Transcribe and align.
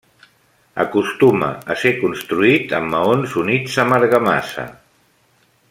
Acostuma 0.83 1.49
a 1.73 1.75
ser 1.81 1.91
construït 1.99 2.73
amb 2.79 2.93
maons 2.95 3.37
units 3.43 3.77
amb 3.85 3.99
argamassa. 3.99 4.69